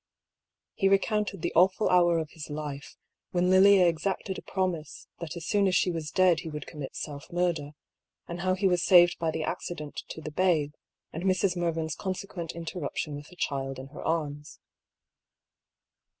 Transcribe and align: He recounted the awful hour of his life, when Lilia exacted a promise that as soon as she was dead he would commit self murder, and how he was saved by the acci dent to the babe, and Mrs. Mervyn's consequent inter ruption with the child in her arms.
He 0.73 0.89
recounted 0.89 1.43
the 1.43 1.53
awful 1.53 1.87
hour 1.89 2.17
of 2.17 2.31
his 2.31 2.49
life, 2.49 2.95
when 3.29 3.51
Lilia 3.51 3.85
exacted 3.85 4.39
a 4.39 4.41
promise 4.41 5.07
that 5.19 5.35
as 5.37 5.45
soon 5.45 5.67
as 5.67 5.75
she 5.75 5.91
was 5.91 6.09
dead 6.09 6.39
he 6.39 6.49
would 6.49 6.65
commit 6.65 6.95
self 6.95 7.31
murder, 7.31 7.73
and 8.27 8.39
how 8.41 8.55
he 8.55 8.67
was 8.67 8.81
saved 8.83 9.19
by 9.19 9.29
the 9.29 9.43
acci 9.43 9.77
dent 9.77 9.97
to 10.07 10.19
the 10.19 10.31
babe, 10.31 10.73
and 11.13 11.21
Mrs. 11.21 11.55
Mervyn's 11.55 11.93
consequent 11.93 12.53
inter 12.53 12.79
ruption 12.79 13.13
with 13.13 13.27
the 13.27 13.35
child 13.35 13.77
in 13.77 13.89
her 13.89 14.01
arms. 14.01 14.59